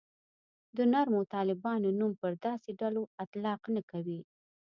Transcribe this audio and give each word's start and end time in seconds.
د 0.77 0.79
نرمو 0.93 1.21
طالبانو 1.35 1.87
نوم 1.99 2.11
پر 2.21 2.33
داسې 2.45 2.69
ډلو 2.81 3.03
اطلاق 3.23 3.61
نه 3.75 3.81
کړو. 3.91 4.19